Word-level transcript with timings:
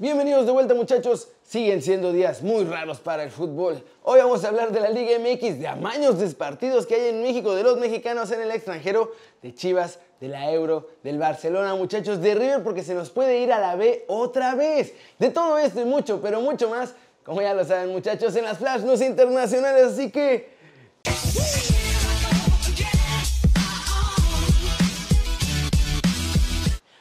Bienvenidos 0.00 0.46
de 0.46 0.52
vuelta 0.52 0.74
muchachos, 0.74 1.26
siguen 1.42 1.82
siendo 1.82 2.12
días 2.12 2.40
muy 2.40 2.62
raros 2.62 3.00
para 3.00 3.24
el 3.24 3.32
fútbol. 3.32 3.82
Hoy 4.04 4.20
vamos 4.20 4.44
a 4.44 4.48
hablar 4.48 4.70
de 4.70 4.78
la 4.78 4.90
Liga 4.90 5.18
MX, 5.18 5.58
de 5.58 5.66
amaños 5.66 6.20
de 6.20 6.28
partidos 6.36 6.86
que 6.86 6.94
hay 6.94 7.08
en 7.08 7.20
México, 7.20 7.52
de 7.52 7.64
los 7.64 7.78
mexicanos 7.78 8.30
en 8.30 8.40
el 8.40 8.52
extranjero, 8.52 9.10
de 9.42 9.52
Chivas, 9.52 9.98
de 10.20 10.28
la 10.28 10.52
Euro, 10.52 10.88
del 11.02 11.18
Barcelona 11.18 11.74
muchachos, 11.74 12.20
de 12.20 12.36
River 12.36 12.62
porque 12.62 12.84
se 12.84 12.94
nos 12.94 13.10
puede 13.10 13.40
ir 13.40 13.52
a 13.52 13.58
la 13.58 13.74
B 13.74 14.04
otra 14.06 14.54
vez. 14.54 14.94
De 15.18 15.30
todo 15.30 15.58
esto 15.58 15.80
y 15.80 15.84
mucho, 15.84 16.20
pero 16.22 16.40
mucho 16.40 16.70
más, 16.70 16.94
como 17.24 17.42
ya 17.42 17.52
lo 17.52 17.64
saben 17.64 17.90
muchachos, 17.90 18.36
en 18.36 18.44
las 18.44 18.58
Flash 18.58 18.82
News 18.82 19.00
Internacionales, 19.00 19.94
así 19.94 20.12
que... 20.12 20.56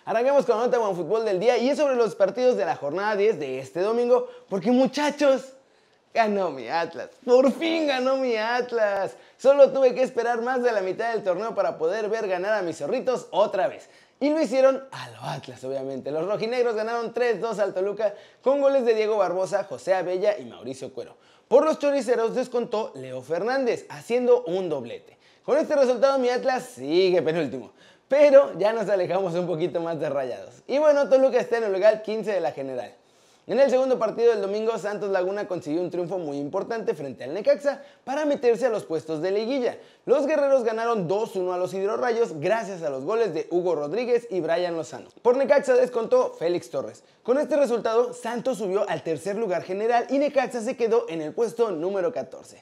Arranquemos 0.08 0.46
con 0.46 0.58
la 0.58 0.68
nota 0.68 0.78
de 0.78 0.96
fútbol 0.96 1.26
del 1.26 1.38
día 1.38 1.58
y 1.58 1.70
es 1.70 1.78
sobre 1.78 1.98
los 1.98 2.16
partidos 2.16 2.56
de 2.56 2.64
la 2.64 2.78
jornada 2.78 3.18
10 3.18 3.39
de 3.39 3.60
este 3.60 3.82
domingo, 3.82 4.30
porque 4.48 4.71
muchachos, 4.71 5.52
ganó 6.14 6.50
mi 6.50 6.70
Atlas. 6.70 7.10
Por 7.25 7.52
fin 7.52 7.88
ganó 7.88 8.16
mi 8.16 8.38
Atlas. 8.38 9.18
Solo 9.36 9.70
tuve 9.74 9.93
que 9.93 10.04
esperar 10.04 10.42
más 10.42 10.64
de 10.64 10.71
la 10.71 10.80
mitad 10.80 11.11
del 11.11 11.25
torneo 11.25 11.54
para 11.54 11.78
poder 11.78 12.07
ver 12.07 12.25
ganar 12.25 12.54
a 12.54 12.61
mis 12.61 12.78
zorritos 12.78 13.28
otra 13.32 13.68
vez. 13.68 13.89
Y 14.21 14.30
lo 14.30 14.42
hicieron 14.42 14.82
a 14.92 15.10
lo 15.10 15.20
Atlas, 15.24 15.61
obviamente. 15.66 16.10
Los 16.10 16.25
rojinegros 16.25 16.74
ganaron 16.74 17.14
3-2 17.14 17.60
al 17.60 17.74
Toluca 17.74 18.14
con 18.42 18.61
goles 18.61 18.86
de 18.86 18.96
Diego 18.96 19.18
Barbosa, 19.18 19.66
José 19.66 19.94
Abella 19.94 20.39
y 20.39 20.46
Mauricio 20.46 20.94
Cuero. 20.94 21.18
Por 21.50 21.66
los 21.66 21.80
choriceros 21.80 22.33
descontó 22.33 22.94
Leo 22.96 23.21
Fernández, 23.21 23.86
haciendo 23.89 24.46
un 24.46 24.69
doblete. 24.69 25.18
Con 25.44 25.58
este 25.58 25.75
resultado 25.75 26.18
mi 26.18 26.30
Atlas 26.30 26.64
sigue 26.64 27.21
penúltimo. 27.21 27.74
Pero 28.07 28.57
ya 28.57 28.74
nos 28.74 28.89
alejamos 28.89 29.34
un 29.36 29.47
poquito 29.47 29.82
más 29.82 30.00
de 30.00 30.10
rayados. 30.10 30.64
Y 30.68 30.78
bueno, 30.78 31.10
Toluca 31.10 31.39
está 31.39 31.57
en 31.57 31.66
el 31.66 31.74
lugar 31.74 32.03
15 32.03 32.31
de 32.31 32.39
la 32.39 32.52
general. 32.52 32.94
En 33.50 33.61
el 33.61 33.70
segundo 33.70 33.97
partido 33.97 34.31
del 34.31 34.42
domingo, 34.42 34.78
Santos 34.78 35.09
Laguna 35.09 35.47
consiguió 35.47 35.80
un 35.80 35.89
triunfo 35.89 36.17
muy 36.17 36.38
importante 36.38 36.94
frente 36.94 37.23
al 37.23 37.33
Necaxa 37.33 37.81
para 38.03 38.25
meterse 38.25 38.66
a 38.66 38.69
los 38.69 38.83
puestos 38.83 39.22
de 39.22 39.31
liguilla. 39.31 39.78
Los 40.05 40.28
guerreros 40.28 40.66
ganaron 40.66 41.08
2-1 41.08 41.53
a 41.53 41.58
los 41.58 41.73
hidrorrayos 41.73 42.41
gracias 42.41 42.83
a 42.83 42.89
los 42.89 43.05
goles 43.05 43.33
de 43.33 43.47
Hugo 43.50 43.73
Rodríguez 43.73 44.28
y 44.30 44.41
Brian 44.41 44.75
Lozano. 44.75 45.08
Por 45.22 45.38
Necaxa 45.38 45.75
descontó 45.75 46.33
Félix 46.33 46.69
Torres. 46.69 47.05
Con 47.23 47.38
este 47.38 47.55
resultado, 47.55 48.13
Santos 48.13 48.58
subió 48.58 48.88
al 48.89 49.02
tercer 49.02 49.38
lugar 49.38 49.63
general 49.63 50.08
y 50.09 50.17
Necaxa 50.17 50.59
se 50.59 50.75
quedó 50.75 51.05
en 51.08 51.22
el 51.22 51.33
puesto 51.33 51.72
número 51.72 52.11
14. 52.11 52.61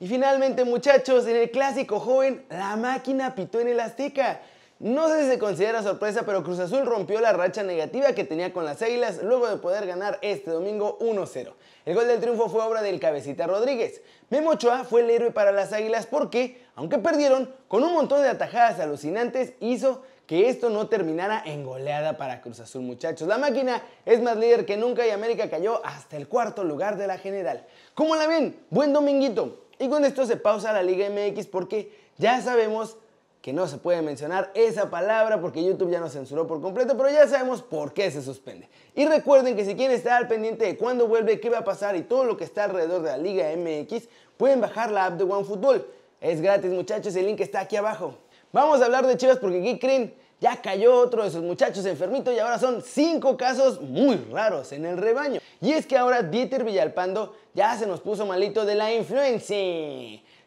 Y 0.00 0.06
finalmente, 0.06 0.64
muchachos, 0.64 1.26
en 1.26 1.36
el 1.36 1.50
clásico 1.50 1.98
joven, 1.98 2.44
la 2.50 2.76
máquina 2.76 3.34
pitó 3.34 3.60
en 3.60 3.68
el 3.68 3.80
Azteca. 3.80 4.42
No 4.78 5.08
sé 5.08 5.22
si 5.22 5.30
se 5.30 5.38
considera 5.38 5.82
sorpresa, 5.82 6.24
pero 6.26 6.44
Cruz 6.44 6.58
Azul 6.58 6.84
rompió 6.84 7.18
la 7.22 7.32
racha 7.32 7.62
negativa 7.62 8.12
que 8.12 8.24
tenía 8.24 8.52
con 8.52 8.66
las 8.66 8.82
Águilas 8.82 9.22
luego 9.22 9.48
de 9.48 9.56
poder 9.56 9.86
ganar 9.86 10.18
este 10.20 10.50
domingo 10.50 10.98
1-0. 10.98 11.54
El 11.86 11.94
gol 11.94 12.06
del 12.06 12.20
triunfo 12.20 12.50
fue 12.50 12.62
obra 12.62 12.82
del 12.82 13.00
cabecita 13.00 13.46
Rodríguez. 13.46 14.02
Memo 14.28 14.50
Ochoa 14.50 14.84
fue 14.84 15.00
el 15.00 15.08
héroe 15.08 15.30
para 15.30 15.50
las 15.50 15.72
Águilas 15.72 16.06
porque, 16.06 16.62
aunque 16.74 16.98
perdieron, 16.98 17.50
con 17.68 17.84
un 17.84 17.94
montón 17.94 18.20
de 18.20 18.28
atajadas 18.28 18.78
alucinantes 18.78 19.54
hizo 19.60 20.02
que 20.26 20.50
esto 20.50 20.68
no 20.68 20.88
terminara 20.88 21.42
en 21.46 21.64
goleada 21.64 22.18
para 22.18 22.42
Cruz 22.42 22.60
Azul, 22.60 22.82
muchachos. 22.82 23.26
La 23.28 23.38
máquina 23.38 23.82
es 24.04 24.20
más 24.20 24.36
líder 24.36 24.66
que 24.66 24.76
nunca 24.76 25.06
y 25.06 25.10
América 25.10 25.48
cayó 25.48 25.80
hasta 25.86 26.18
el 26.18 26.28
cuarto 26.28 26.64
lugar 26.64 26.98
de 26.98 27.06
la 27.06 27.16
general. 27.16 27.64
¿Cómo 27.94 28.14
la 28.14 28.26
ven? 28.26 28.54
Buen 28.68 28.92
dominguito. 28.92 29.68
Y 29.78 29.88
con 29.88 30.04
esto 30.04 30.26
se 30.26 30.36
pausa 30.36 30.74
la 30.74 30.82
Liga 30.82 31.08
MX 31.08 31.46
porque 31.46 31.92
ya 32.18 32.42
sabemos 32.42 32.98
que 33.46 33.52
no 33.52 33.68
se 33.68 33.78
puede 33.78 34.02
mencionar 34.02 34.50
esa 34.54 34.90
palabra 34.90 35.40
porque 35.40 35.62
YouTube 35.62 35.92
ya 35.92 36.00
nos 36.00 36.14
censuró 36.14 36.48
por 36.48 36.60
completo, 36.60 36.96
pero 36.96 37.10
ya 37.10 37.28
sabemos 37.28 37.62
por 37.62 37.92
qué 37.92 38.10
se 38.10 38.20
suspende. 38.20 38.68
Y 38.96 39.06
recuerden 39.06 39.54
que 39.54 39.64
si 39.64 39.76
quieren 39.76 39.96
estar 39.96 40.14
al 40.14 40.26
pendiente 40.26 40.64
de 40.64 40.76
cuándo 40.76 41.06
vuelve, 41.06 41.38
qué 41.38 41.48
va 41.48 41.58
a 41.58 41.64
pasar 41.64 41.94
y 41.94 42.02
todo 42.02 42.24
lo 42.24 42.36
que 42.36 42.42
está 42.42 42.64
alrededor 42.64 43.02
de 43.02 43.10
la 43.10 43.18
Liga 43.18 43.46
MX, 43.56 44.08
pueden 44.36 44.60
bajar 44.60 44.90
la 44.90 45.06
app 45.06 45.14
de 45.14 45.22
OneFootball. 45.22 45.86
Es 46.20 46.40
gratis 46.40 46.72
muchachos, 46.72 47.14
el 47.14 47.24
link 47.26 47.38
está 47.38 47.60
aquí 47.60 47.76
abajo. 47.76 48.18
Vamos 48.52 48.82
a 48.82 48.86
hablar 48.86 49.06
de 49.06 49.16
Chivas 49.16 49.38
porque 49.38 49.60
aquí 49.60 49.78
creen? 49.78 50.12
Ya 50.40 50.60
cayó 50.60 50.96
otro 50.96 51.22
de 51.22 51.30
sus 51.30 51.42
muchachos 51.42 51.86
enfermitos 51.86 52.34
y 52.34 52.40
ahora 52.40 52.58
son 52.58 52.82
cinco 52.82 53.36
casos 53.36 53.80
muy 53.80 54.16
raros 54.32 54.72
en 54.72 54.86
el 54.86 54.96
rebaño. 54.96 55.40
Y 55.60 55.70
es 55.70 55.86
que 55.86 55.96
ahora 55.96 56.24
Dieter 56.24 56.64
Villalpando 56.64 57.36
ya 57.54 57.78
se 57.78 57.86
nos 57.86 58.00
puso 58.00 58.26
malito 58.26 58.64
de 58.64 58.74
la 58.74 58.92
influencia 58.92 59.56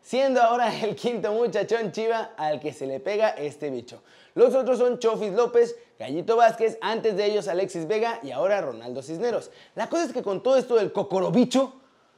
siendo 0.09 0.41
ahora 0.41 0.75
el 0.83 0.95
quinto 0.95 1.31
muchachón 1.33 1.91
chiva 1.91 2.31
al 2.35 2.59
que 2.59 2.73
se 2.73 2.87
le 2.87 2.99
pega 2.99 3.29
este 3.29 3.69
bicho. 3.69 4.01
Los 4.33 4.55
otros 4.55 4.79
son 4.79 4.97
Chofis 4.97 5.33
López, 5.33 5.75
Gallito 5.99 6.35
Vázquez, 6.35 6.79
antes 6.81 7.15
de 7.15 7.25
ellos 7.25 7.47
Alexis 7.47 7.87
Vega 7.87 8.19
y 8.23 8.31
ahora 8.31 8.59
Ronaldo 8.59 9.03
Cisneros. 9.03 9.51
La 9.75 9.87
cosa 9.87 10.05
es 10.05 10.13
que 10.13 10.23
con 10.23 10.41
todo 10.41 10.57
esto 10.57 10.77
del 10.77 10.91
cocorobicho, 10.91 11.75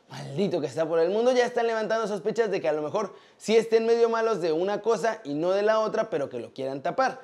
maldito 0.07 0.61
que 0.61 0.67
está 0.67 0.87
por 0.87 0.99
el 0.99 1.09
mundo, 1.09 1.33
ya 1.33 1.45
están 1.45 1.67
levantando 1.67 2.07
sospechas 2.07 2.49
de 2.49 2.61
que 2.61 2.69
a 2.69 2.73
lo 2.73 2.81
mejor 2.81 3.13
sí 3.35 3.57
estén 3.57 3.85
medio 3.85 4.07
malos 4.07 4.39
de 4.39 4.53
una 4.53 4.81
cosa 4.81 5.19
y 5.25 5.33
no 5.33 5.51
de 5.51 5.63
la 5.63 5.81
otra, 5.81 6.09
pero 6.09 6.29
que 6.29 6.39
lo 6.39 6.53
quieran 6.53 6.81
tapar. 6.81 7.19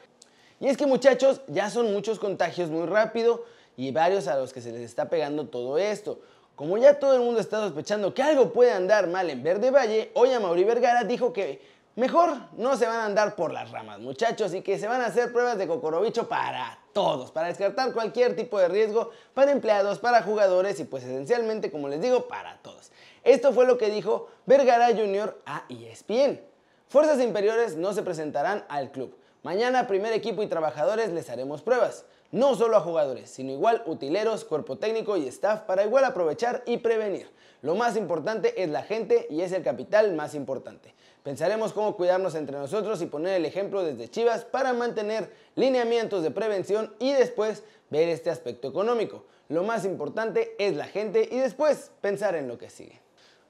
Y 0.60 0.68
es 0.68 0.76
que 0.76 0.86
muchachos, 0.86 1.44
ya 1.48 1.70
son 1.70 1.94
muchos 1.94 2.20
contagios 2.20 2.70
muy 2.70 2.88
rápido 2.88 3.46
y 3.78 3.92
varios 3.92 4.28
a 4.28 4.36
los 4.36 4.52
que 4.52 4.60
se 4.60 4.74
les 4.74 4.82
está 4.82 5.08
pegando 5.08 5.48
todo 5.48 5.78
esto. 5.78 6.20
Como 6.58 6.80
ya 6.80 6.98
todo 6.98 7.14
el 7.14 7.22
mundo 7.22 7.40
está 7.40 7.60
sospechando 7.60 8.16
que 8.16 8.24
algo 8.24 8.52
puede 8.52 8.72
andar 8.72 9.06
mal 9.06 9.30
en 9.30 9.44
Verde 9.44 9.70
Valle, 9.70 10.10
hoy 10.16 10.34
a 10.34 10.40
Mauri 10.40 10.64
Vergara 10.64 11.04
dijo 11.04 11.32
que 11.32 11.62
mejor 11.96 12.36
no 12.54 12.76
se 12.76 12.88
van 12.88 12.96
a 12.96 13.06
andar 13.06 13.36
por 13.36 13.54
las 13.54 13.70
ramas, 13.70 14.00
muchachos, 14.00 14.56
y 14.56 14.64
que 14.64 14.80
se 14.80 14.88
van 14.88 15.02
a 15.02 15.06
hacer 15.06 15.32
pruebas 15.32 15.60
de 15.60 15.68
cocorobicho 15.68 16.28
para 16.28 16.80
todos, 16.94 17.30
para 17.30 17.50
descartar 17.50 17.94
cualquier 17.94 18.36
tipo 18.36 18.58
de 18.58 18.70
riesgo 18.70 19.12
para 19.36 19.52
empleados, 19.52 20.00
para 20.00 20.24
jugadores 20.24 20.80
y 20.80 20.86
pues 20.86 21.04
esencialmente, 21.04 21.70
como 21.70 21.90
les 21.90 22.02
digo, 22.02 22.28
para 22.28 22.58
todos. 22.64 22.92
Esto 23.24 23.54
fue 23.54 23.68
lo 23.68 23.78
que 23.78 23.92
dijo 23.92 24.28
Vergara 24.48 24.88
Jr. 24.88 25.40
a 25.46 25.66
ESPN. 25.70 26.42
Fuerzas 26.88 27.22
inferiores 27.22 27.76
no 27.76 27.94
se 27.94 28.02
presentarán 28.02 28.66
al 28.68 28.90
club. 28.90 29.16
Mañana 29.44 29.86
primer 29.86 30.12
equipo 30.12 30.42
y 30.42 30.48
trabajadores 30.48 31.12
les 31.12 31.30
haremos 31.30 31.62
pruebas 31.62 32.06
no 32.32 32.56
solo 32.56 32.78
a 32.78 32.82
jugadores, 32.82 33.30
sino 33.30 33.52
igual 33.52 33.84
utileros, 33.86 34.46
cuerpo 34.46 34.78
técnico 34.78 35.18
y 35.18 35.28
staff 35.28 35.62
para 35.62 35.86
igual 35.86 36.06
aprovechar 36.06 36.64
y 36.66 36.78
prevenir. 36.78 37.30
Lo 37.62 37.76
más 37.76 37.98
importante 37.98 38.62
es 38.62 38.70
la 38.70 38.84
gente 38.84 39.28
y 39.30 39.42
es 39.42 39.52
el 39.52 39.64
capital 39.64 40.14
más 40.14 40.36
importante. 40.36 40.94
Pensaremos 41.24 41.74
cómo 41.74 41.96
cuidarnos 41.96 42.36
entre 42.36 42.58
nosotros 42.58 43.02
y 43.02 43.08
poner 43.08 43.34
el 43.34 43.46
ejemplo 43.46 43.84
desde 43.84 44.10
Chivas 44.10 44.46
para 44.46 44.74
mantener 44.74 45.32
lineamientos 45.56 46.24
de 46.24 46.32
prevención 46.32 46.94
y 47.00 47.14
después 47.14 47.64
ver 47.90 48.10
este 48.10 48.30
aspecto 48.30 48.68
económico. 48.68 49.26
Lo 49.50 49.64
más 49.64 49.86
importante 49.86 50.56
es 50.60 50.76
la 50.76 50.86
gente 50.86 51.28
y 51.32 51.38
después 51.38 51.92
pensar 52.02 52.36
en 52.36 52.48
lo 52.48 52.58
que 52.58 52.70
sigue. 52.70 53.02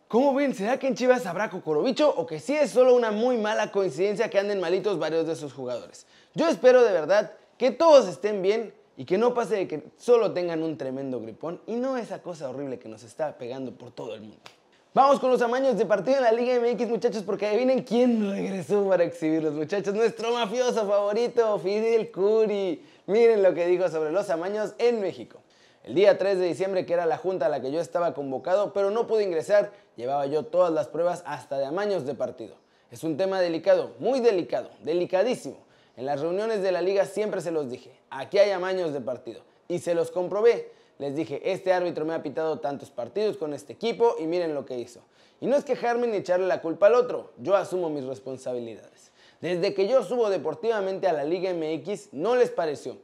¿Cómo 0.08 0.34
ven? 0.34 0.56
¿Será 0.56 0.80
que 0.80 0.88
en 0.88 0.96
Chivas 0.96 1.26
habrá 1.26 1.50
cocorobicho 1.50 2.10
o 2.10 2.26
que 2.26 2.40
sí 2.40 2.56
es 2.56 2.72
solo 2.72 2.96
una 2.96 3.12
muy 3.12 3.38
mala 3.38 3.74
coincidencia 3.74 4.30
que 4.30 4.40
anden 4.40 4.62
malitos 4.62 4.98
varios 4.98 5.28
de 5.28 5.36
sus 5.36 5.52
jugadores? 5.52 6.08
Yo 6.34 6.48
espero 6.48 6.82
de 6.84 6.94
verdad 6.94 7.34
que 7.58 7.72
todos 7.72 8.08
estén 8.08 8.42
bien 8.42 8.74
y 8.96 9.06
que 9.06 9.18
no 9.18 9.34
pase 9.34 9.56
de 9.56 9.68
que 9.68 9.84
solo 9.98 10.34
tengan 10.34 10.64
un 10.64 10.78
tremendo 10.78 11.20
gripón 11.22 11.62
y 11.68 11.76
no 11.76 11.98
esa 11.98 12.22
cosa 12.22 12.50
horrible 12.50 12.80
que 12.80 12.90
nos 12.90 13.04
está 13.04 13.38
pegando 13.38 13.72
por 13.72 13.92
todo 13.92 14.16
el 14.16 14.22
mundo. 14.22 14.38
Vamos 14.94 15.20
con 15.20 15.30
los 15.30 15.42
amaños 15.44 15.78
de 15.78 15.86
partido 15.86 16.18
en 16.18 16.24
la 16.24 16.32
Liga 16.32 16.60
MX, 16.60 16.90
muchachos, 16.90 17.22
porque 17.22 17.46
adivinen 17.46 17.84
quién 17.84 18.32
regresó 18.32 18.90
para 18.90 19.04
exhibirlos, 19.04 19.54
muchachos. 19.54 19.94
Nuestro 19.94 20.32
mafioso 20.32 20.88
favorito, 20.88 21.60
Fidel 21.60 22.12
Curi. 22.12 22.84
Miren 23.06 23.44
lo 23.44 23.54
que 23.54 23.68
dijo 23.68 23.88
sobre 23.90 24.12
los 24.12 24.28
amaños 24.32 24.74
en 24.80 25.00
México. 25.00 25.40
El 25.84 25.94
día 25.94 26.18
3 26.18 26.40
de 26.40 26.48
diciembre, 26.48 26.88
que 26.88 26.94
era 26.94 27.06
la 27.06 27.18
junta 27.18 27.46
a 27.46 27.50
la 27.50 27.62
que 27.62 27.72
yo 27.72 27.80
estaba 27.80 28.16
convocado, 28.16 28.74
pero 28.74 28.90
no 28.90 29.06
pude 29.06 29.24
ingresar, 29.24 29.72
llevaba 29.96 30.26
yo 30.26 30.46
todas 30.46 30.74
las 30.74 30.88
pruebas 30.88 31.22
hasta 31.28 31.60
de 31.60 31.66
amaños 31.66 32.08
de 32.08 32.16
partido. 32.16 32.56
Es 32.90 33.04
un 33.04 33.18
tema 33.18 33.40
delicado, 33.40 33.92
muy 34.00 34.20
delicado, 34.20 34.72
delicadísimo. 34.82 35.67
En 35.98 36.06
las 36.06 36.22
reuniones 36.22 36.62
de 36.62 36.72
la 36.72 36.82
liga 36.82 37.06
siempre 37.06 37.42
se 37.42 37.50
los 37.50 37.72
dije, 37.72 37.92
aquí 38.12 38.38
hay 38.38 38.52
amaños 38.52 38.94
de 38.94 39.02
partido. 39.02 39.42
Y 39.68 39.80
se 39.80 39.96
los 39.96 40.12
comprobé. 40.12 40.72
Les 41.00 41.16
dije, 41.16 41.42
este 41.52 41.74
árbitro 41.74 42.06
me 42.06 42.14
ha 42.14 42.22
pitado 42.22 42.60
tantos 42.60 42.92
partidos 42.92 43.36
con 43.36 43.54
este 43.54 43.74
equipo 43.74 44.16
y 44.20 44.28
miren 44.28 44.54
lo 44.54 44.66
que 44.66 44.78
hizo. 44.78 45.02
Y 45.42 45.48
no 45.48 45.56
es 45.56 45.66
quejarme 45.66 46.08
ni 46.08 46.18
echarle 46.18 46.46
la 46.46 46.62
culpa 46.62 46.88
al 46.88 46.96
otro, 46.96 47.32
yo 47.38 47.56
asumo 47.56 47.90
mis 47.90 48.06
responsabilidades. 48.06 49.12
Desde 49.42 49.74
que 49.74 49.88
yo 49.88 50.04
subo 50.04 50.30
deportivamente 50.30 51.08
a 51.08 51.14
la 51.14 51.24
Liga 51.24 51.52
MX, 51.54 52.14
no 52.14 52.36
les 52.36 52.52
pareció. 52.52 52.98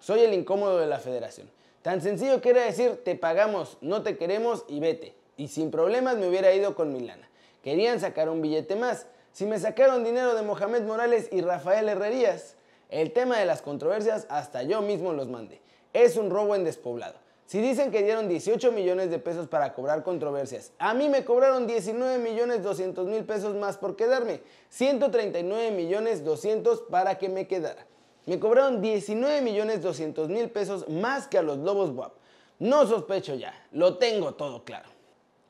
Soy 0.00 0.20
el 0.20 0.34
incómodo 0.34 0.78
de 0.78 0.86
la 0.86 0.98
federación. 0.98 1.48
Tan 1.82 2.00
sencillo 2.00 2.40
que 2.40 2.50
era 2.50 2.64
decir, 2.64 3.00
te 3.04 3.14
pagamos, 3.14 3.78
no 3.80 4.02
te 4.02 4.16
queremos 4.16 4.64
y 4.68 4.80
vete. 4.80 5.14
Y 5.36 5.48
sin 5.48 5.70
problemas 5.70 6.16
me 6.16 6.28
hubiera 6.28 6.52
ido 6.52 6.74
con 6.74 6.92
mi 6.92 7.00
lana. 7.00 7.28
Querían 7.62 8.00
sacar 8.00 8.28
un 8.28 8.42
billete 8.42 8.76
más, 8.76 9.06
si 9.32 9.46
me 9.46 9.58
sacaron 9.58 10.04
dinero 10.04 10.34
de 10.34 10.42
Mohamed 10.42 10.82
Morales 10.82 11.28
y 11.30 11.40
Rafael 11.40 11.88
Herrerías, 11.88 12.56
el 12.88 13.12
tema 13.12 13.38
de 13.38 13.46
las 13.46 13.62
controversias 13.62 14.26
hasta 14.28 14.62
yo 14.64 14.82
mismo 14.82 15.12
los 15.12 15.28
mandé. 15.28 15.60
Es 15.92 16.16
un 16.16 16.30
robo 16.30 16.54
en 16.54 16.64
despoblado. 16.64 17.14
Si 17.46 17.60
dicen 17.60 17.90
que 17.90 18.02
dieron 18.02 18.28
18 18.28 18.70
millones 18.70 19.10
de 19.10 19.18
pesos 19.18 19.48
para 19.48 19.72
cobrar 19.74 20.04
controversias, 20.04 20.72
a 20.78 20.94
mí 20.94 21.08
me 21.08 21.24
cobraron 21.24 21.66
19 21.66 22.18
millones 22.18 22.62
200 22.62 23.06
mil 23.08 23.24
pesos 23.24 23.56
más 23.56 23.76
por 23.76 23.96
quedarme, 23.96 24.40
139 24.68 25.72
millones 25.72 26.24
200 26.24 26.82
para 26.82 27.18
que 27.18 27.28
me 27.28 27.48
quedara. 27.48 27.86
Me 28.26 28.38
cobraron 28.38 28.80
19 28.80 29.40
millones 29.40 29.82
200 29.82 30.28
mil 30.28 30.50
pesos 30.50 30.88
más 30.88 31.26
que 31.26 31.38
a 31.38 31.42
los 31.42 31.58
Lobos 31.58 31.90
WAP. 31.90 32.12
No 32.60 32.86
sospecho 32.86 33.34
ya, 33.34 33.52
lo 33.72 33.98
tengo 33.98 34.34
todo 34.34 34.64
claro. 34.64 34.88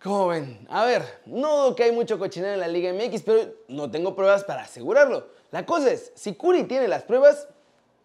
Como 0.02 0.28
ven, 0.28 0.66
a 0.70 0.86
ver, 0.86 1.02
no 1.26 1.56
dudo 1.56 1.76
que 1.76 1.84
hay 1.84 1.92
mucho 1.92 2.18
cochinero 2.18 2.54
en 2.54 2.60
la 2.60 2.68
Liga 2.68 2.90
MX, 2.90 3.22
pero 3.22 3.52
no 3.68 3.90
tengo 3.90 4.16
pruebas 4.16 4.44
para 4.44 4.62
asegurarlo. 4.62 5.26
La 5.50 5.66
cosa 5.66 5.90
es, 5.90 6.12
si 6.14 6.34
Curi 6.34 6.64
tiene 6.64 6.88
las 6.88 7.02
pruebas, 7.02 7.48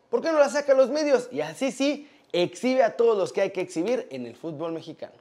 ¿por 0.10 0.22
qué 0.22 0.30
no 0.30 0.40
las 0.40 0.52
saca 0.52 0.74
a 0.74 0.76
los 0.76 0.90
medios? 0.90 1.30
Y 1.32 1.40
así 1.40 1.72
sí, 1.72 2.10
exhibe 2.34 2.84
a 2.84 2.98
todos 2.98 3.18
los 3.18 3.32
que 3.32 3.40
hay 3.42 3.52
que 3.52 3.62
exhibir 3.62 4.10
en 4.12 4.26
el 4.26 4.36
fútbol 4.36 4.74
mexicano. 4.74 5.14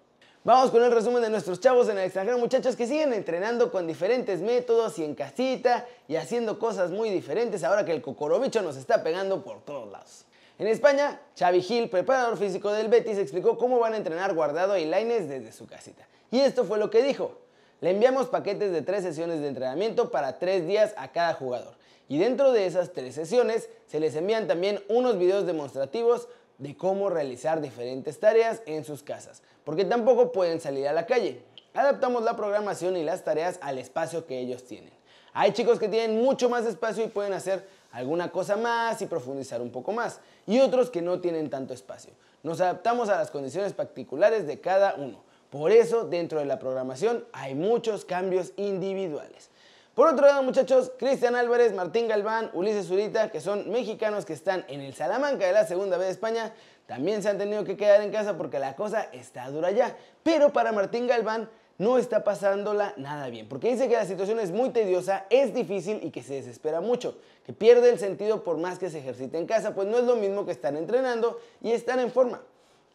Vamos 0.42 0.72
con 0.72 0.82
el 0.82 0.90
resumen 0.90 1.22
de 1.22 1.30
nuestros 1.30 1.60
chavos 1.60 1.88
en 1.88 1.96
el 1.96 2.06
extranjero, 2.06 2.38
muchachos 2.38 2.74
que 2.74 2.88
siguen 2.88 3.12
entrenando 3.12 3.70
con 3.70 3.86
diferentes 3.86 4.40
métodos 4.40 4.98
y 4.98 5.04
en 5.04 5.14
casita 5.14 5.86
y 6.08 6.16
haciendo 6.16 6.58
cosas 6.58 6.90
muy 6.90 7.08
diferentes 7.08 7.62
ahora 7.62 7.84
que 7.84 7.92
el 7.92 8.02
cocorobicho 8.02 8.62
nos 8.62 8.76
está 8.76 9.04
pegando 9.04 9.44
por 9.44 9.60
todos 9.60 9.92
lados. 9.92 10.24
En 10.58 10.66
España, 10.66 11.20
Xavi 11.38 11.62
Gil, 11.62 11.88
preparador 11.88 12.36
físico 12.36 12.72
del 12.72 12.88
Betis, 12.88 13.16
explicó 13.16 13.56
cómo 13.58 13.78
van 13.78 13.94
a 13.94 13.96
entrenar 13.96 14.34
Guardado 14.34 14.76
y 14.76 14.84
Laines 14.84 15.28
desde 15.28 15.52
su 15.52 15.66
casita. 15.66 16.04
Y 16.30 16.40
esto 16.40 16.64
fue 16.64 16.78
lo 16.78 16.90
que 16.90 17.02
dijo. 17.02 17.38
Le 17.80 17.90
enviamos 17.90 18.28
paquetes 18.28 18.72
de 18.72 18.82
tres 18.82 19.02
sesiones 19.02 19.40
de 19.40 19.48
entrenamiento 19.48 20.10
para 20.10 20.38
tres 20.38 20.66
días 20.66 20.94
a 20.96 21.12
cada 21.12 21.34
jugador. 21.34 21.74
Y 22.08 22.18
dentro 22.18 22.52
de 22.52 22.66
esas 22.66 22.92
tres 22.92 23.14
sesiones 23.14 23.68
se 23.86 24.00
les 24.00 24.14
envían 24.14 24.46
también 24.46 24.82
unos 24.88 25.18
videos 25.18 25.46
demostrativos 25.46 26.28
de 26.58 26.76
cómo 26.76 27.10
realizar 27.10 27.60
diferentes 27.60 28.20
tareas 28.20 28.62
en 28.66 28.84
sus 28.84 29.02
casas, 29.02 29.42
porque 29.64 29.84
tampoco 29.84 30.32
pueden 30.32 30.60
salir 30.60 30.86
a 30.86 30.92
la 30.92 31.06
calle. 31.06 31.42
Adaptamos 31.74 32.22
la 32.22 32.36
programación 32.36 32.96
y 32.96 33.02
las 33.02 33.24
tareas 33.24 33.58
al 33.60 33.78
espacio 33.78 34.26
que 34.26 34.38
ellos 34.38 34.64
tienen. 34.64 34.92
Hay 35.32 35.52
chicos 35.52 35.80
que 35.80 35.88
tienen 35.88 36.22
mucho 36.22 36.48
más 36.48 36.64
espacio 36.64 37.04
y 37.04 37.08
pueden 37.08 37.32
hacer 37.32 37.66
alguna 37.90 38.30
cosa 38.30 38.56
más 38.56 39.02
y 39.02 39.06
profundizar 39.06 39.60
un 39.60 39.70
poco 39.70 39.92
más, 39.92 40.20
y 40.46 40.60
otros 40.60 40.90
que 40.90 41.02
no 41.02 41.20
tienen 41.20 41.50
tanto 41.50 41.74
espacio. 41.74 42.12
Nos 42.42 42.60
adaptamos 42.60 43.08
a 43.08 43.16
las 43.16 43.30
condiciones 43.30 43.72
particulares 43.72 44.46
de 44.46 44.60
cada 44.60 44.94
uno. 44.94 45.24
Por 45.54 45.70
eso, 45.70 46.02
dentro 46.02 46.40
de 46.40 46.46
la 46.46 46.58
programación 46.58 47.26
hay 47.32 47.54
muchos 47.54 48.04
cambios 48.04 48.52
individuales. 48.56 49.50
Por 49.94 50.08
otro 50.08 50.26
lado, 50.26 50.42
muchachos, 50.42 50.90
Cristian 50.98 51.36
Álvarez, 51.36 51.72
Martín 51.72 52.08
Galván, 52.08 52.50
Ulises 52.54 52.88
Zurita, 52.88 53.30
que 53.30 53.40
son 53.40 53.70
mexicanos 53.70 54.24
que 54.24 54.32
están 54.32 54.64
en 54.66 54.80
el 54.80 54.94
Salamanca 54.94 55.46
de 55.46 55.52
la 55.52 55.64
Segunda 55.64 55.96
B 55.96 56.06
de 56.06 56.10
España, 56.10 56.52
también 56.86 57.22
se 57.22 57.28
han 57.28 57.38
tenido 57.38 57.62
que 57.62 57.76
quedar 57.76 58.00
en 58.00 58.10
casa 58.10 58.36
porque 58.36 58.58
la 58.58 58.74
cosa 58.74 59.02
está 59.12 59.48
dura 59.48 59.70
ya. 59.70 59.96
Pero 60.24 60.52
para 60.52 60.72
Martín 60.72 61.06
Galván 61.06 61.48
no 61.78 61.98
está 61.98 62.24
pasándola 62.24 62.92
nada 62.96 63.28
bien, 63.28 63.48
porque 63.48 63.70
dice 63.70 63.86
que 63.86 63.94
la 63.94 64.06
situación 64.06 64.40
es 64.40 64.50
muy 64.50 64.70
tediosa, 64.70 65.24
es 65.30 65.54
difícil 65.54 66.00
y 66.02 66.10
que 66.10 66.24
se 66.24 66.34
desespera 66.34 66.80
mucho, 66.80 67.16
que 67.46 67.52
pierde 67.52 67.90
el 67.90 68.00
sentido 68.00 68.42
por 68.42 68.56
más 68.56 68.80
que 68.80 68.90
se 68.90 68.98
ejercite 68.98 69.38
en 69.38 69.46
casa, 69.46 69.72
pues 69.72 69.86
no 69.86 69.98
es 69.98 70.04
lo 70.04 70.16
mismo 70.16 70.44
que 70.44 70.50
estar 70.50 70.74
entrenando 70.74 71.38
y 71.62 71.70
estar 71.70 72.00
en 72.00 72.10
forma. 72.10 72.42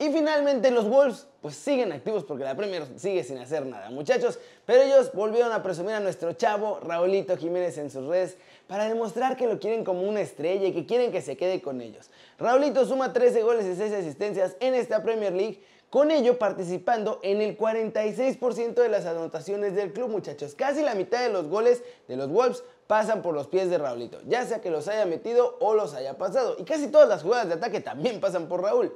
Y 0.02 0.10
finalmente 0.12 0.72
los 0.72 0.88
Wolves 0.88 1.28
pues 1.42 1.56
siguen 1.56 1.92
activos 1.92 2.24
porque 2.24 2.46
la 2.46 2.56
Premier 2.56 2.86
sigue 2.96 3.22
sin 3.26 3.38
hacer 3.38 3.66
nada, 3.66 3.90
muchachos. 3.90 4.40
Pero 4.66 4.84
ellos 4.84 5.12
volvieron 5.14 5.52
a 5.52 5.62
presumir 5.62 5.94
a 5.94 6.00
nuestro 6.00 6.32
chavo 6.32 6.80
Raulito 6.80 7.36
Jiménez 7.36 7.78
en 7.78 7.92
sus 7.92 8.06
redes 8.06 8.38
para 8.68 8.88
demostrar 8.88 9.36
que 9.36 9.46
lo 9.46 9.60
quieren 9.60 9.84
como 9.84 10.04
una 10.04 10.22
estrella 10.22 10.68
y 10.68 10.72
que 10.72 10.86
quieren 10.86 11.12
que 11.12 11.22
se 11.22 11.36
quede 11.36 11.62
con 11.62 11.82
ellos. 11.82 12.10
Raulito 12.38 12.86
suma 12.86 13.12
13 13.12 13.44
goles 13.44 13.66
y 13.66 13.76
6 13.76 13.92
asistencias 13.92 14.56
en 14.62 14.74
esta 14.74 15.04
Premier 15.04 15.34
League, 15.34 15.62
con 15.90 16.12
ello 16.12 16.40
participando 16.40 17.20
en 17.22 17.42
el 17.42 17.58
46% 17.58 18.76
de 18.76 18.88
las 18.88 19.06
anotaciones 19.06 19.76
del 19.76 19.92
club, 19.92 20.10
muchachos. 20.10 20.56
Casi 20.56 20.82
la 20.82 20.96
mitad 20.96 21.22
de 21.22 21.30
los 21.30 21.48
goles 21.48 21.84
de 22.08 22.16
los 22.16 22.30
Wolves 22.30 22.64
pasan 22.88 23.22
por 23.22 23.34
los 23.34 23.48
pies 23.48 23.70
de 23.70 23.78
Raulito, 23.78 24.22
ya 24.28 24.46
sea 24.46 24.62
que 24.62 24.72
los 24.72 24.88
haya 24.88 25.06
metido 25.06 25.58
o 25.60 25.74
los 25.74 25.94
haya 25.94 26.18
pasado. 26.18 26.56
Y 26.58 26.64
casi 26.64 26.88
todas 26.88 27.10
las 27.10 27.22
jugadas 27.22 27.50
de 27.50 27.56
ataque 27.56 27.82
también 27.82 28.22
pasan 28.22 28.48
por 28.48 28.62
Raúl. 28.62 28.94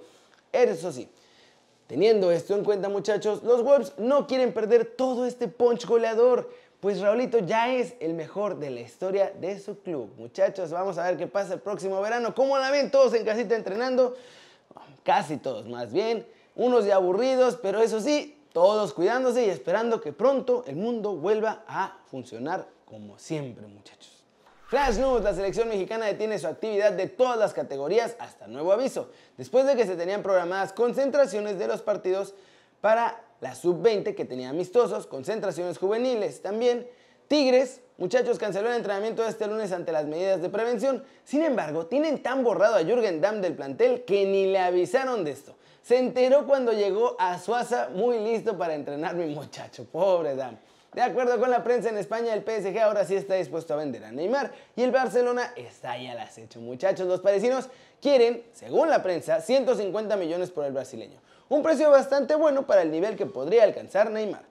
Eso 0.53 0.91
sí, 0.91 1.09
teniendo 1.87 2.31
esto 2.31 2.55
en 2.55 2.63
cuenta 2.63 2.87
muchachos, 2.87 3.43
los 3.43 3.63
Wolves 3.63 3.93
no 3.97 4.27
quieren 4.27 4.53
perder 4.53 4.85
todo 4.85 5.25
este 5.25 5.47
punch 5.47 5.85
goleador, 5.85 6.49
pues 6.79 7.01
Raulito 7.01 7.39
ya 7.39 7.73
es 7.73 7.95
el 7.99 8.13
mejor 8.13 8.59
de 8.59 8.69
la 8.69 8.81
historia 8.81 9.33
de 9.39 9.59
su 9.59 9.79
club. 9.79 10.11
Muchachos, 10.17 10.69
vamos 10.69 10.97
a 10.97 11.05
ver 11.05 11.17
qué 11.17 11.27
pasa 11.27 11.55
el 11.55 11.61
próximo 11.61 11.99
verano. 12.01 12.35
¿Cómo 12.35 12.57
la 12.57 12.69
ven 12.71 12.91
todos 12.91 13.13
en 13.13 13.25
casita 13.25 13.55
entrenando? 13.55 14.15
Casi 15.03 15.37
todos, 15.37 15.65
más 15.67 15.91
bien. 15.91 16.27
Unos 16.55 16.85
ya 16.85 16.95
aburridos, 16.95 17.57
pero 17.61 17.81
eso 17.81 17.99
sí, 17.99 18.37
todos 18.51 18.93
cuidándose 18.93 19.45
y 19.45 19.49
esperando 19.49 20.01
que 20.01 20.13
pronto 20.13 20.65
el 20.67 20.75
mundo 20.75 21.15
vuelva 21.15 21.63
a 21.67 21.97
funcionar 22.11 22.67
como 22.85 23.17
siempre, 23.17 23.65
muchachos. 23.65 24.12
Flash 24.73 24.97
News, 24.97 25.21
la 25.21 25.35
selección 25.35 25.69
mexicana 25.69 26.07
detiene 26.07 26.39
su 26.39 26.47
actividad 26.47 26.93
de 26.93 27.05
todas 27.05 27.37
las 27.37 27.53
categorías 27.53 28.15
hasta 28.17 28.47
nuevo 28.47 28.73
aviso, 28.73 29.11
después 29.37 29.67
de 29.67 29.75
que 29.75 29.85
se 29.85 29.95
tenían 29.95 30.23
programadas 30.23 30.73
concentraciones 30.73 31.59
de 31.59 31.67
los 31.67 31.83
partidos 31.83 32.33
para 32.81 33.21
la 33.39 33.53
sub-20 33.53 34.15
que 34.15 34.25
tenía 34.25 34.49
amistosos, 34.49 35.05
concentraciones 35.05 35.77
juveniles 35.77 36.41
también. 36.41 36.87
Tigres, 37.27 37.81
muchachos, 37.99 38.39
canceló 38.39 38.69
el 38.69 38.77
entrenamiento 38.77 39.23
este 39.23 39.45
lunes 39.45 39.71
ante 39.71 39.91
las 39.91 40.07
medidas 40.07 40.41
de 40.41 40.49
prevención. 40.49 41.03
Sin 41.23 41.43
embargo, 41.43 41.85
tienen 41.85 42.23
tan 42.23 42.43
borrado 42.43 42.73
a 42.73 42.83
Jürgen 42.83 43.21
Damm 43.21 43.41
del 43.41 43.53
plantel 43.53 44.03
que 44.05 44.25
ni 44.25 44.47
le 44.47 44.57
avisaron 44.57 45.23
de 45.23 45.33
esto. 45.33 45.55
Se 45.83 45.99
enteró 45.99 46.47
cuando 46.47 46.73
llegó 46.73 47.15
a 47.19 47.37
Suaza 47.37 47.89
muy 47.93 48.17
listo 48.17 48.57
para 48.57 48.73
entrenar 48.73 49.13
mi 49.13 49.35
muchacho. 49.35 49.85
Pobre 49.85 50.35
Damm. 50.35 50.57
De 50.93 51.01
acuerdo 51.01 51.39
con 51.39 51.49
la 51.49 51.63
prensa 51.63 51.89
en 51.89 51.97
España, 51.97 52.33
el 52.33 52.43
PSG 52.43 52.79
ahora 52.79 53.03
sí 53.03 53.15
está 53.15 53.33
dispuesto 53.33 53.73
a 53.73 53.77
vender 53.77 54.05
a 54.05 54.11
Neymar 54.11 54.51
y 54.75 54.83
el 54.83 54.91
Barcelona 54.91 55.51
está 55.55 55.93
ahí 55.93 56.07
al 56.07 56.19
acecho. 56.19 56.61
Muchachos, 56.61 57.07
los 57.07 57.19
parisinos 57.19 57.69
quieren, 57.99 58.43
según 58.53 58.89
la 58.89 59.01
prensa, 59.01 59.41
150 59.41 60.15
millones 60.17 60.51
por 60.51 60.65
el 60.65 60.71
brasileño. 60.71 61.19
Un 61.49 61.63
precio 61.63 61.89
bastante 61.89 62.35
bueno 62.35 62.67
para 62.67 62.83
el 62.83 62.91
nivel 62.91 63.15
que 63.15 63.25
podría 63.25 63.63
alcanzar 63.63 64.11
Neymar. 64.11 64.43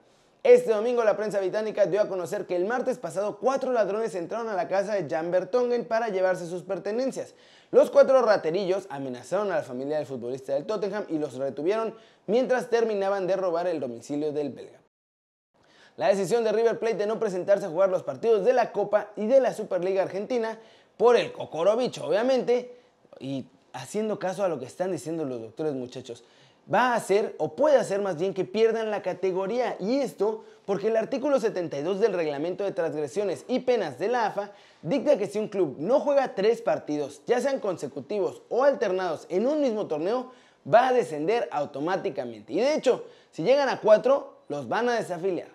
Este 0.42 0.72
domingo 0.72 1.04
la 1.04 1.16
prensa 1.16 1.38
británica 1.38 1.86
dio 1.86 2.00
a 2.00 2.08
conocer 2.08 2.46
que 2.46 2.56
el 2.56 2.64
martes 2.64 2.98
pasado 2.98 3.38
cuatro 3.38 3.70
ladrones 3.70 4.16
entraron 4.16 4.48
a 4.48 4.56
la 4.56 4.66
casa 4.66 4.94
de 4.94 5.08
Jan 5.08 5.30
Bertongen 5.30 5.84
para 5.84 6.08
llevarse 6.08 6.48
sus 6.48 6.64
pertenencias. 6.64 7.34
Los 7.70 7.90
cuatro 7.90 8.20
raterillos 8.22 8.88
amenazaron 8.90 9.52
a 9.52 9.58
la 9.58 9.62
familia 9.62 9.98
del 9.98 10.06
futbolista 10.06 10.54
del 10.54 10.66
Tottenham 10.66 11.04
y 11.08 11.18
los 11.18 11.34
retuvieron 11.34 11.94
mientras 12.26 12.68
terminaban 12.68 13.28
de 13.28 13.36
robar 13.36 13.68
el 13.68 13.78
domicilio 13.78 14.32
del 14.32 14.50
belga. 14.50 14.81
La 15.96 16.08
decisión 16.08 16.42
de 16.44 16.52
River 16.52 16.78
Plate 16.78 16.96
de 16.96 17.06
no 17.06 17.18
presentarse 17.18 17.66
a 17.66 17.68
jugar 17.68 17.90
los 17.90 18.02
partidos 18.02 18.44
de 18.44 18.52
la 18.52 18.72
Copa 18.72 19.10
y 19.16 19.26
de 19.26 19.40
la 19.40 19.52
Superliga 19.52 20.02
Argentina 20.02 20.58
por 20.96 21.16
el 21.16 21.32
Cocorobicho, 21.32 22.06
obviamente, 22.06 22.76
y 23.18 23.46
haciendo 23.72 24.18
caso 24.18 24.44
a 24.44 24.48
lo 24.48 24.58
que 24.58 24.66
están 24.66 24.92
diciendo 24.92 25.24
los 25.24 25.40
doctores 25.40 25.74
muchachos, 25.74 26.24
va 26.72 26.92
a 26.92 26.94
hacer, 26.94 27.34
o 27.38 27.54
puede 27.54 27.76
hacer 27.76 28.00
más 28.00 28.16
bien, 28.18 28.34
que 28.34 28.44
pierdan 28.44 28.90
la 28.90 29.02
categoría. 29.02 29.76
Y 29.80 29.98
esto 29.98 30.44
porque 30.64 30.88
el 30.88 30.96
artículo 30.96 31.40
72 31.40 32.00
del 32.00 32.12
reglamento 32.12 32.64
de 32.64 32.72
transgresiones 32.72 33.44
y 33.48 33.60
penas 33.60 33.98
de 33.98 34.08
la 34.08 34.26
AFA 34.26 34.52
dicta 34.80 35.18
que 35.18 35.26
si 35.26 35.38
un 35.38 35.48
club 35.48 35.76
no 35.78 36.00
juega 36.00 36.34
tres 36.34 36.62
partidos, 36.62 37.22
ya 37.26 37.40
sean 37.40 37.58
consecutivos 37.58 38.42
o 38.48 38.64
alternados 38.64 39.26
en 39.28 39.46
un 39.46 39.60
mismo 39.60 39.86
torneo, 39.86 40.32
va 40.72 40.88
a 40.88 40.92
descender 40.92 41.48
automáticamente. 41.50 42.52
Y 42.52 42.60
de 42.60 42.74
hecho, 42.74 43.04
si 43.30 43.42
llegan 43.42 43.68
a 43.68 43.80
cuatro, 43.80 44.38
los 44.48 44.68
van 44.68 44.88
a 44.88 44.94
desafiliar. 44.94 45.48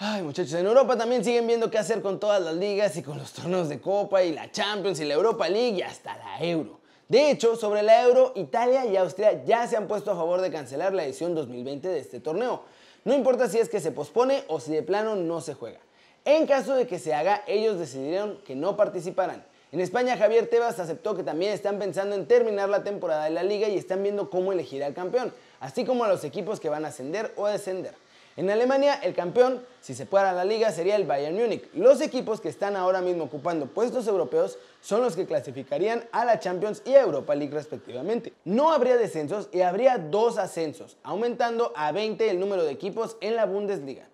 Ay, 0.00 0.22
muchachos, 0.22 0.54
en 0.54 0.64
Europa 0.64 0.96
también 0.96 1.24
siguen 1.24 1.44
viendo 1.48 1.72
qué 1.72 1.78
hacer 1.78 2.02
con 2.02 2.20
todas 2.20 2.40
las 2.40 2.54
ligas 2.54 2.96
y 2.96 3.02
con 3.02 3.18
los 3.18 3.32
torneos 3.32 3.68
de 3.68 3.80
Copa 3.80 4.22
y 4.22 4.32
la 4.32 4.48
Champions 4.52 5.00
y 5.00 5.04
la 5.04 5.14
Europa 5.14 5.48
League 5.48 5.78
y 5.78 5.82
hasta 5.82 6.16
la 6.16 6.38
Euro. 6.40 6.78
De 7.08 7.32
hecho, 7.32 7.56
sobre 7.56 7.82
la 7.82 8.04
Euro, 8.04 8.32
Italia 8.36 8.86
y 8.86 8.96
Austria 8.96 9.44
ya 9.44 9.66
se 9.66 9.76
han 9.76 9.88
puesto 9.88 10.12
a 10.12 10.14
favor 10.14 10.40
de 10.40 10.52
cancelar 10.52 10.94
la 10.94 11.04
edición 11.04 11.34
2020 11.34 11.88
de 11.88 11.98
este 11.98 12.20
torneo. 12.20 12.62
No 13.04 13.12
importa 13.12 13.48
si 13.48 13.58
es 13.58 13.68
que 13.68 13.80
se 13.80 13.90
pospone 13.90 14.44
o 14.46 14.60
si 14.60 14.70
de 14.70 14.84
plano 14.84 15.16
no 15.16 15.40
se 15.40 15.54
juega. 15.54 15.80
En 16.24 16.46
caso 16.46 16.76
de 16.76 16.86
que 16.86 17.00
se 17.00 17.12
haga, 17.12 17.42
ellos 17.48 17.80
decidieron 17.80 18.38
que 18.46 18.54
no 18.54 18.76
participarán. 18.76 19.44
En 19.72 19.80
España, 19.80 20.16
Javier 20.16 20.48
Tebas 20.48 20.78
aceptó 20.78 21.16
que 21.16 21.24
también 21.24 21.52
están 21.52 21.80
pensando 21.80 22.14
en 22.14 22.28
terminar 22.28 22.68
la 22.68 22.84
temporada 22.84 23.24
de 23.24 23.30
la 23.30 23.42
liga 23.42 23.66
y 23.68 23.76
están 23.76 24.04
viendo 24.04 24.30
cómo 24.30 24.52
elegir 24.52 24.84
al 24.84 24.94
campeón, 24.94 25.32
así 25.58 25.84
como 25.84 26.04
a 26.04 26.08
los 26.08 26.22
equipos 26.22 26.60
que 26.60 26.68
van 26.68 26.84
a 26.84 26.88
ascender 26.88 27.32
o 27.34 27.48
descender. 27.48 27.94
En 28.38 28.48
Alemania, 28.50 29.00
el 29.02 29.16
campeón, 29.16 29.66
si 29.80 29.96
se 29.96 30.06
fuera 30.06 30.30
a 30.30 30.32
la 30.32 30.44
liga, 30.44 30.70
sería 30.70 30.94
el 30.94 31.04
Bayern 31.04 31.34
Múnich. 31.36 31.68
Los 31.74 32.00
equipos 32.00 32.40
que 32.40 32.48
están 32.48 32.76
ahora 32.76 33.00
mismo 33.00 33.24
ocupando 33.24 33.66
puestos 33.66 34.06
europeos 34.06 34.60
son 34.80 35.02
los 35.02 35.16
que 35.16 35.26
clasificarían 35.26 36.04
a 36.12 36.24
la 36.24 36.38
Champions 36.38 36.82
y 36.84 36.94
a 36.94 37.00
Europa 37.00 37.34
League 37.34 37.52
respectivamente. 37.52 38.32
No 38.44 38.72
habría 38.72 38.96
descensos 38.96 39.48
y 39.50 39.62
habría 39.62 39.98
dos 39.98 40.38
ascensos, 40.38 40.98
aumentando 41.02 41.72
a 41.74 41.90
20 41.90 42.30
el 42.30 42.38
número 42.38 42.62
de 42.62 42.70
equipos 42.70 43.16
en 43.20 43.34
la 43.34 43.44
Bundesliga. 43.44 44.04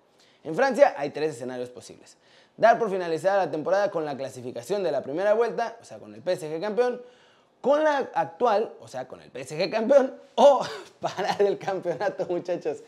En 0.42 0.54
Francia 0.54 0.94
hay 0.96 1.10
tres 1.10 1.34
escenarios 1.34 1.68
posibles. 1.68 2.16
Dar 2.56 2.78
por 2.78 2.88
finalizada 2.88 3.44
la 3.44 3.50
temporada 3.50 3.90
con 3.90 4.06
la 4.06 4.16
clasificación 4.16 4.82
de 4.82 4.90
la 4.90 5.02
primera 5.02 5.34
vuelta, 5.34 5.76
o 5.82 5.84
sea, 5.84 5.98
con 5.98 6.14
el 6.14 6.22
PSG 6.22 6.62
campeón, 6.62 7.02
con 7.60 7.84
la 7.84 8.10
actual, 8.14 8.72
o 8.80 8.88
sea, 8.88 9.06
con 9.06 9.20
el 9.20 9.30
PSG 9.30 9.68
campeón, 9.68 10.14
o 10.36 10.64
parar 11.00 11.42
el 11.42 11.58
campeonato, 11.58 12.24
muchachos 12.30 12.78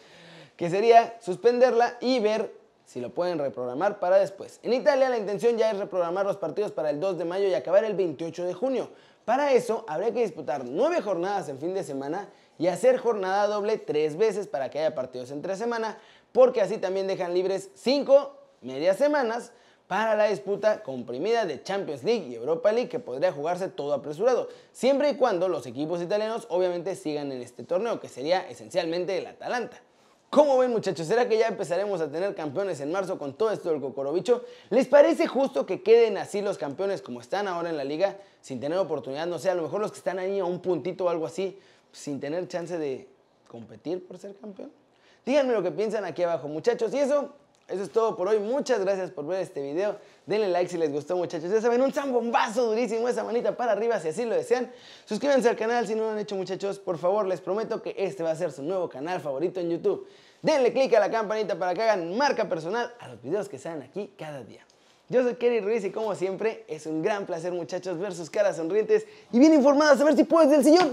que 0.57 0.71
sería 0.71 1.17
suspenderla 1.21 1.97
y 2.01 2.21
ver 2.21 2.53
si 2.85 3.01
lo 3.01 3.13
pueden 3.13 3.39
reprogramar 3.39 3.99
para 3.99 4.19
después. 4.19 4.61
En 4.63 4.73
Italia 4.73 5.09
la 5.09 5.19
intención 5.19 5.59
ya 5.59 5.71
es 5.71 5.79
reprogramar 5.79 6.25
los 6.25 6.37
partidos 6.37 6.73
para 6.73 6.91
el 6.91 7.01
2 7.01 7.19
de 7.19 7.25
mayo 7.25 7.49
y 7.49 7.55
acabar 7.55 7.85
el 7.85 7.95
28 7.95 8.45
de 8.45 8.55
junio. 8.55 8.91
Para 9.25 9.53
eso 9.53 9.85
habría 9.89 10.13
que 10.13 10.23
disputar 10.23 10.65
9 10.65 11.03
jornadas 11.03 11.49
en 11.49 11.59
fin 11.59 11.75
de 11.75 11.83
semana 11.83 12.29
y 12.59 12.69
hacer 12.69 12.97
jornada 12.99 13.47
doble 13.49 13.77
tres 13.77 14.17
veces 14.17 14.47
para 14.47 14.71
que 14.71 14.79
haya 14.79 14.95
partidos 14.95 15.31
entre 15.31 15.57
semana, 15.57 15.99
porque 16.33 16.61
así 16.61 16.79
también 16.79 17.07
dejan 17.07 17.35
libres 17.35 17.71
cinco 17.75 18.39
medias 18.63 18.97
semanas 18.97 19.53
para 19.87 20.17
la 20.17 20.27
disputa 20.27 20.83
comprimida 20.83 21.45
de 21.45 21.63
Champions 21.63 22.03
League 22.03 22.27
y 22.27 22.35
Europa 22.35 22.73
League 22.73 22.89
que 22.89 22.99
podría 22.99 23.33
jugarse 23.33 23.69
todo 23.69 23.93
apresurado, 23.93 24.49
siempre 24.73 25.11
y 25.11 25.17
cuando 25.17 25.49
los 25.49 25.67
equipos 25.67 26.03
italianos 26.03 26.47
obviamente 26.51 26.97
sigan 26.97 27.31
en 27.31 27.43
este 27.43 27.63
torneo, 27.63 28.01
que 28.01 28.09
sería 28.09 28.49
esencialmente 28.49 29.17
el 29.19 29.27
Atalanta. 29.27 29.81
¿Cómo 30.31 30.59
ven 30.59 30.71
muchachos? 30.71 31.07
¿Será 31.07 31.29
que 31.29 31.39
ya 31.39 31.47
empezaremos 31.47 32.01
a 32.01 32.11
tener 32.11 32.35
campeones 32.35 32.81
en 32.81 32.91
marzo 32.91 33.17
con 33.19 33.35
todo 33.35 33.53
esto 33.53 33.71
del 33.71 33.81
cocorobicho? 33.81 34.45
¿Les 34.71 34.87
parece 34.87 35.27
justo 35.27 35.65
que 35.65 35.83
queden 35.83 36.19
así 36.19 36.43
los 36.43 36.59
campeones 36.59 37.01
como 37.01 37.21
están 37.21 37.47
ahora 37.49 37.71
en 37.71 37.77
la 37.77 37.85
liga 37.85 38.17
sin 38.41 38.61
tener 38.61 38.79
oportunidad? 38.79 39.27
No 39.27 39.39
sé, 39.39 39.51
a 39.51 39.55
lo 39.55 39.63
mejor 39.63 39.81
los 39.81 39.93
que 39.93 39.99
están 39.99 40.19
ahí 40.19 40.39
a 40.41 40.45
un 40.45 40.61
puntito 40.61 41.05
o 41.05 41.09
algo 41.09 41.27
así, 41.27 41.59
sin 41.93 42.21
tener 42.21 42.47
chance 42.49 42.77
de 42.77 43.09
competir 43.49 44.07
por 44.07 44.19
ser 44.19 44.37
campeón. 44.37 44.73
Díganme 45.25 45.53
lo 45.53 45.63
que 45.63 45.71
piensan 45.71 46.05
aquí 46.05 46.23
abajo 46.25 46.49
muchachos. 46.49 46.93
Y 46.93 46.99
eso 46.99 47.33
eso 47.69 47.83
es 47.83 47.91
todo 47.91 48.17
por 48.17 48.29
hoy. 48.29 48.39
Muchas 48.39 48.81
gracias 48.81 49.11
por 49.11 49.27
ver 49.27 49.41
este 49.41 49.61
video. 49.61 49.97
Denle 50.25 50.49
like 50.49 50.71
si 50.71 50.79
les 50.79 50.93
gustó, 50.93 51.17
muchachos. 51.17 51.51
Ya 51.51 51.61
saben, 51.61 51.81
un 51.81 51.93
zambombazo 51.93 52.67
durísimo, 52.67 53.09
esa 53.09 53.25
manita 53.25 53.57
para 53.57 53.73
arriba 53.73 53.99
si 53.99 54.09
así 54.09 54.25
lo 54.25 54.35
desean. 54.35 54.71
Suscríbanse 55.05 55.49
al 55.49 55.57
canal 55.57 55.87
si 55.87 55.95
no 55.95 56.05
lo 56.05 56.11
han 56.11 56.19
hecho, 56.19 56.37
muchachos. 56.37 56.79
Por 56.79 56.99
favor, 56.99 57.27
les 57.27 57.41
prometo 57.41 57.83
que 57.83 57.95
este 57.99 58.23
va 58.23 58.31
a 58.31 58.37
ser 58.37 58.53
su 58.53 58.63
nuevo 58.63 58.89
canal 58.89 59.21
favorito 59.21 59.59
en 59.61 59.71
YouTube. 59.71 60.07
Denle 60.43 60.73
click 60.73 60.95
a 60.95 61.01
la 61.01 61.11
campanita 61.11 61.59
para 61.59 61.75
que 61.75 61.83
hagan 61.83 62.17
marca 62.17 62.49
personal 62.49 62.95
a 63.01 63.09
los 63.09 63.21
videos 63.21 63.49
que 63.49 63.59
salen 63.59 63.83
aquí 63.83 64.13
cada 64.17 64.45
día. 64.45 64.65
Yo 65.09 65.23
soy 65.23 65.35
Kerry 65.35 65.61
Ruiz 65.61 65.85
y 65.85 65.91
como 65.91 66.15
siempre 66.17 66.65
es 66.67 66.87
un 66.87 67.01
gran 67.01 67.27
placer 67.27 67.53
muchachos 67.53 67.99
ver 67.99 68.13
sus 68.13 68.29
caras 68.29 68.57
sonrientes 68.57 69.07
y 69.33 69.39
bien 69.39 69.55
informadas 69.55 70.01
a 70.01 70.05
ver 70.05 70.17
si 70.17 70.25
puedes 70.25 70.51
del 70.51 70.65
señor. 70.65 70.89